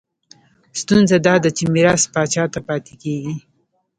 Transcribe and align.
ستونزه 0.79 1.17
دا 1.27 1.35
ده 1.43 1.49
چې 1.57 1.63
میراث 1.73 2.03
پاچا 2.13 2.43
ته 2.53 2.59
پاتې 2.67 2.93
کېږي. 3.01 3.33